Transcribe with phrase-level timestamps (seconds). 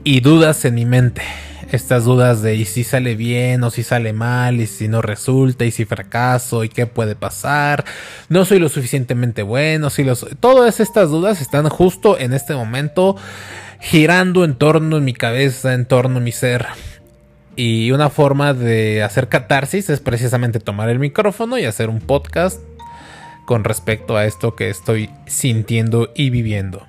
[0.03, 1.23] y dudas en mi mente
[1.72, 5.66] estas dudas de y si sale bien o si sale mal y si no resulta
[5.66, 7.86] y si fracaso y qué puede pasar,
[8.28, 13.16] no soy lo suficientemente bueno, si los todas estas dudas están justo en este momento
[13.80, 16.67] girando en torno en mi cabeza, en torno a mi ser.
[17.56, 22.62] Y una forma de hacer catarsis es precisamente tomar el micrófono y hacer un podcast
[23.45, 26.88] con respecto a esto que estoy sintiendo y viviendo.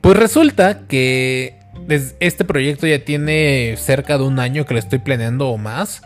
[0.00, 5.48] Pues resulta que este proyecto ya tiene cerca de un año que lo estoy planeando
[5.48, 6.02] o más,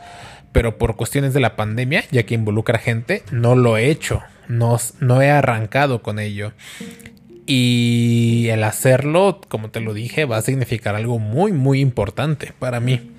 [0.53, 4.77] pero por cuestiones de la pandemia, ya que involucra gente, no lo he hecho, no,
[5.01, 6.53] no he arrancado con ello.
[7.47, 12.81] Y el hacerlo, como te lo dije, va a significar algo muy, muy importante para
[12.81, 13.13] mí.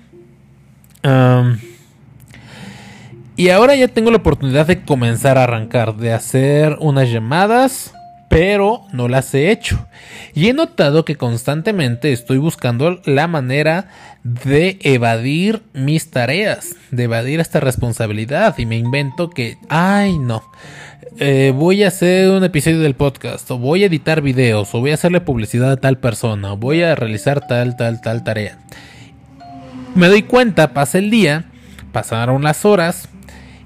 [3.36, 7.94] y ahora ya tengo la oportunidad de comenzar a arrancar, de hacer unas llamadas
[8.30, 9.88] pero no las he hecho.
[10.34, 13.88] Y he notado que constantemente estoy buscando la manera
[14.22, 20.44] de evadir mis tareas, de evadir esta responsabilidad y me invento que, ay no,
[21.18, 24.92] eh, voy a hacer un episodio del podcast o voy a editar videos o voy
[24.92, 28.60] a hacerle publicidad a tal persona o voy a realizar tal, tal, tal tarea.
[29.96, 31.46] Me doy cuenta, pasa el día,
[31.90, 33.08] pasaron las horas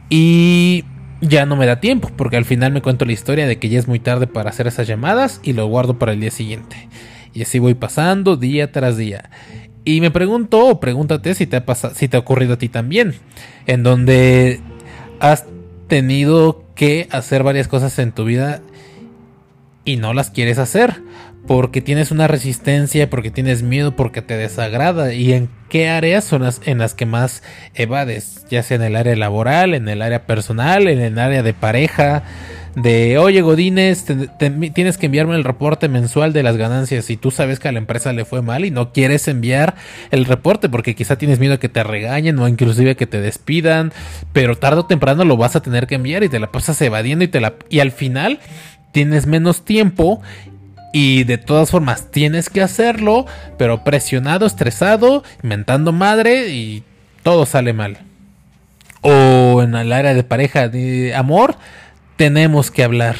[0.09, 0.85] y
[1.27, 3.79] ya no me da tiempo, porque al final me cuento la historia de que ya
[3.79, 6.89] es muy tarde para hacer esas llamadas y lo guardo para el día siguiente.
[7.33, 9.31] Y así voy pasando día tras día.
[9.85, 12.69] Y me pregunto, o pregúntate si te ha pasado, si te ha ocurrido a ti
[12.69, 13.15] también,
[13.67, 14.61] en donde
[15.21, 15.47] has
[15.89, 18.63] tenido que hacer varias cosas en tu vida
[19.85, 21.03] y no las quieres hacer
[21.47, 25.13] porque tienes una resistencia, porque tienes miedo, porque te desagrada.
[25.13, 27.43] ¿Y en qué áreas son las en las que más
[27.75, 28.47] evades?
[28.51, 32.23] Ya sea en el área laboral, en el área personal, en el área de pareja.
[32.75, 34.05] De, oye Godínez,
[34.75, 37.79] tienes que enviarme el reporte mensual de las ganancias y tú sabes que a la
[37.79, 39.77] empresa le fue mal y no quieres enviar
[40.11, 43.93] el reporte porque quizá tienes miedo a que te regañen o inclusive que te despidan,
[44.33, 47.25] pero tarde o temprano lo vas a tener que enviar y te la pasas evadiendo
[47.25, 48.41] y te la y al final
[48.91, 50.21] tienes menos tiempo
[50.95, 53.27] y de todas formas tienes que hacerlo,
[53.59, 56.85] pero presionado, estresado, inventando madre y
[57.25, 57.99] todo sale mal.
[59.01, 61.57] O en el área de pareja, de amor,
[62.15, 63.17] tenemos que hablar.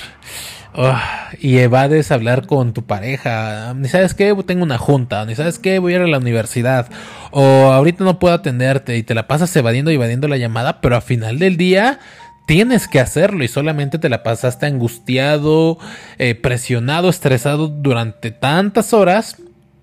[1.41, 3.75] y evades hablar con tu pareja.
[3.75, 5.27] Ni sabes qué, tengo una junta.
[5.27, 6.89] Ni sabes qué, voy a ir a la universidad.
[7.33, 8.97] O ahorita no puedo atenderte.
[8.97, 10.81] Y te la pasas evadiendo y evadiendo la llamada.
[10.81, 11.99] Pero al final del día
[12.47, 15.79] tienes que hacerlo y solamente te la pasaste angustiado,
[16.19, 19.37] eh, presionado, estresado durante tantas horas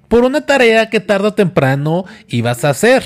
[0.07, 3.03] por una tarea que tarde o temprano ibas a hacer.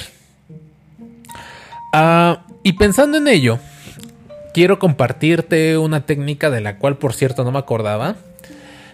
[1.93, 3.59] Ah, y pensando en ello,
[4.53, 8.15] quiero compartirte una técnica de la cual por cierto no me acordaba,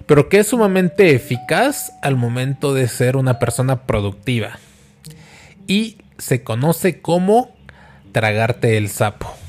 [0.06, 4.60] pero que es sumamente eficaz al momento de ser una persona productiva.
[5.68, 7.56] Y se conoce como
[8.12, 9.41] tragarte el sapo.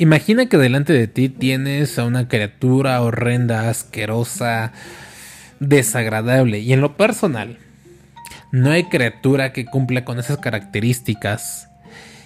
[0.00, 4.72] Imagina que delante de ti tienes a una criatura horrenda, asquerosa,
[5.58, 6.60] desagradable.
[6.60, 7.58] Y en lo personal,
[8.52, 11.68] no hay criatura que cumpla con esas características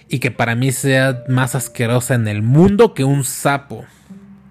[0.06, 3.86] y que para mí sea más asquerosa en el mundo que un sapo.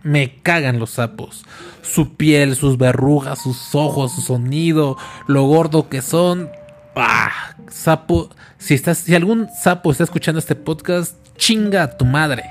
[0.02, 1.46] Me cagan los sapos.
[1.84, 4.98] Su piel, sus verrugas, sus ojos, su sonido,
[5.28, 6.50] lo gordo que son.
[6.96, 7.56] ¡Ah!
[7.70, 8.32] Sapo.
[8.58, 12.44] Si, estás, si algún sapo está escuchando este podcast, chinga a tu madre.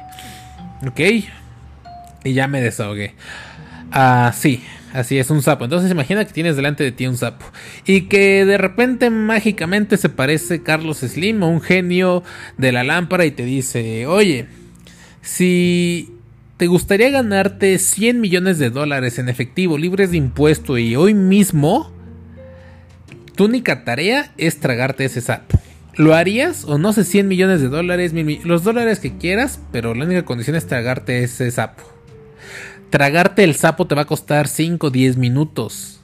[0.86, 1.00] ¿Ok?
[2.24, 3.14] Y ya me desahogué.
[3.92, 4.62] Ah, sí,
[4.92, 5.64] así es, un sapo.
[5.64, 7.46] Entonces imagina que tienes delante de ti un sapo.
[7.86, 12.22] Y que de repente mágicamente se parece Carlos Slim, un genio
[12.56, 14.46] de la lámpara, y te dice, oye,
[15.22, 16.14] si
[16.56, 21.92] te gustaría ganarte 100 millones de dólares en efectivo, libres de impuesto, y hoy mismo,
[23.34, 25.58] tu única tarea es tragarte ese sapo.
[25.96, 26.64] ¿Lo harías?
[26.64, 28.12] O no sé, 100 millones de dólares,
[28.44, 31.82] los dólares que quieras, pero la única condición es tragarte ese sapo.
[32.90, 36.00] Tragarte el sapo te va a costar 5 o 10 minutos.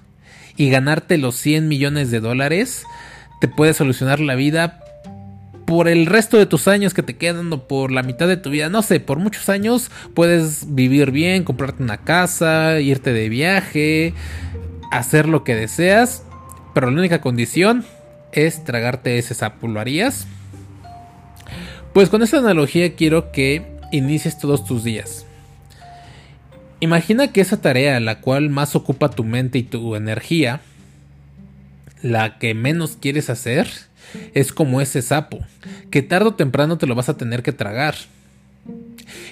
[0.56, 2.84] Y ganarte los 100 millones de dólares
[3.40, 4.80] te puede solucionar la vida
[5.66, 8.50] por el resto de tus años que te quedan o por la mitad de tu
[8.50, 8.68] vida.
[8.68, 14.14] No sé, por muchos años puedes vivir bien, comprarte una casa, irte de viaje,
[14.90, 16.22] hacer lo que deseas.
[16.72, 17.84] Pero la única condición
[18.36, 19.66] es tragarte ese sapo.
[19.66, 20.26] ¿Lo harías?
[21.92, 25.26] Pues con esta analogía quiero que inicies todos tus días.
[26.80, 30.60] Imagina que esa tarea, la cual más ocupa tu mente y tu energía,
[32.02, 33.66] la que menos quieres hacer,
[34.34, 35.38] es como ese sapo,
[35.90, 37.94] que tarde o temprano te lo vas a tener que tragar.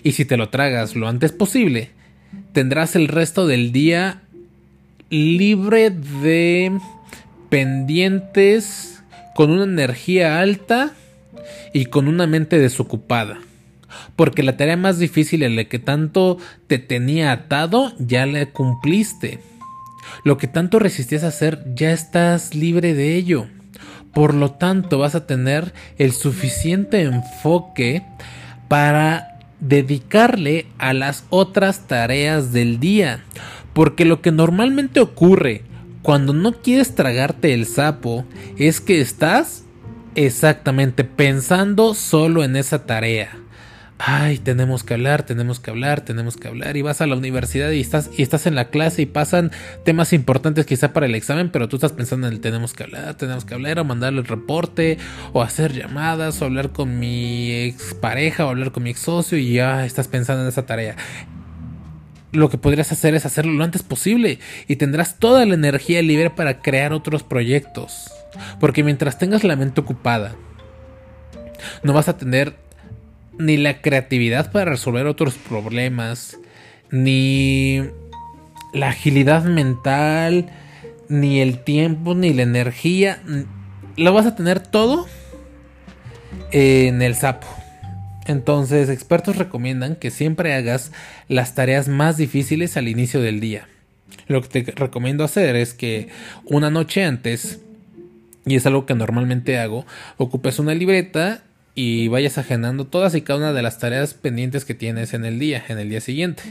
[0.02, 1.90] Y si te lo tragas lo antes posible,
[2.52, 4.22] tendrás el resto del día
[5.10, 6.78] libre de
[7.50, 8.93] pendientes,
[9.34, 10.92] con una energía alta
[11.72, 13.38] y con una mente desocupada
[14.16, 19.40] porque la tarea más difícil en la que tanto te tenía atado ya la cumpliste.
[20.24, 23.46] Lo que tanto resistías a hacer ya estás libre de ello.
[24.12, 28.02] Por lo tanto vas a tener el suficiente enfoque
[28.68, 33.24] para dedicarle a las otras tareas del día.
[33.72, 35.62] Porque lo que normalmente ocurre
[36.04, 38.24] cuando no quieres tragarte el sapo
[38.56, 39.64] es que estás
[40.14, 43.44] exactamente pensando solo en esa tarea
[43.98, 47.70] ay, tenemos que hablar, tenemos que hablar, tenemos que hablar, y vas a la universidad
[47.70, 49.50] y estás, y estás en la clase y pasan
[49.84, 53.14] temas importantes quizá para el examen, pero tú estás pensando en el tenemos que hablar,
[53.14, 54.98] tenemos que hablar, o mandarle el reporte,
[55.32, 59.38] o hacer llamadas, o hablar con mi ex pareja, o hablar con mi ex socio,
[59.38, 60.96] y ya estás pensando en esa tarea.
[62.34, 66.30] Lo que podrías hacer es hacerlo lo antes posible y tendrás toda la energía libre
[66.30, 68.10] para crear otros proyectos.
[68.58, 70.34] Porque mientras tengas la mente ocupada,
[71.84, 72.56] no vas a tener
[73.38, 76.38] ni la creatividad para resolver otros problemas,
[76.90, 77.82] ni
[78.72, 80.50] la agilidad mental,
[81.08, 83.22] ni el tiempo, ni la energía.
[83.96, 85.06] Lo vas a tener todo
[86.50, 87.46] en el sapo.
[88.26, 90.92] Entonces, expertos recomiendan que siempre hagas
[91.28, 93.68] las tareas más difíciles al inicio del día.
[94.28, 96.08] Lo que te recomiendo hacer es que
[96.44, 97.60] una noche antes,
[98.46, 99.84] y es algo que normalmente hago,
[100.16, 101.42] ocupes una libreta
[101.74, 105.38] y vayas agendando todas y cada una de las tareas pendientes que tienes en el
[105.38, 106.42] día, en el día siguiente.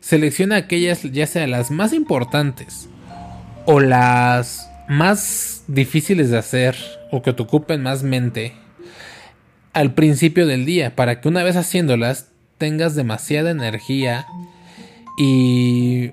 [0.00, 2.88] Selecciona aquellas ya sea las más importantes
[3.64, 6.76] o las más difíciles de hacer
[7.10, 8.54] o que te ocupen más mente
[9.78, 14.26] al principio del día para que una vez haciéndolas tengas demasiada energía
[15.16, 16.10] y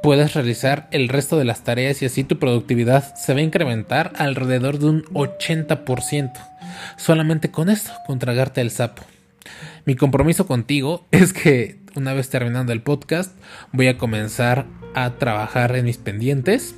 [0.00, 4.12] puedas realizar el resto de las tareas y así tu productividad se va a incrementar
[4.14, 6.30] alrededor de un 80%
[6.96, 9.02] solamente con esto, con tragarte el sapo.
[9.86, 13.36] Mi compromiso contigo es que una vez terminando el podcast
[13.72, 16.76] voy a comenzar a trabajar en mis pendientes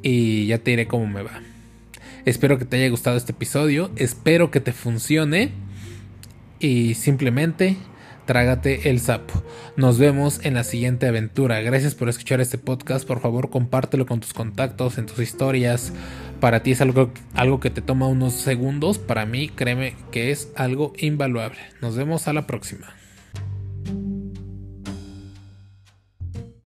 [0.00, 1.40] y ya te diré cómo me va.
[2.24, 5.52] Espero que te haya gustado este episodio, espero que te funcione
[6.58, 7.76] y simplemente
[8.24, 9.42] trágate el sapo.
[9.76, 11.60] Nos vemos en la siguiente aventura.
[11.60, 13.06] Gracias por escuchar este podcast.
[13.06, 15.92] Por favor, compártelo con tus contactos, en tus historias.
[16.40, 18.98] Para ti es algo, algo que te toma unos segundos.
[18.98, 21.58] Para mí, créeme que es algo invaluable.
[21.82, 22.94] Nos vemos a la próxima.